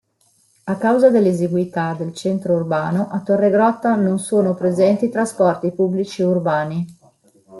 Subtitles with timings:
[0.63, 6.83] A causa dell'esiguità del centro urbano, a Torregrotta non sono presenti trasporti pubblici urbani.